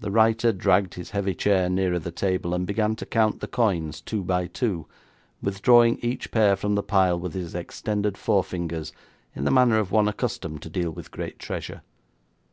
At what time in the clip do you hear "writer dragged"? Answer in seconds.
0.10-0.94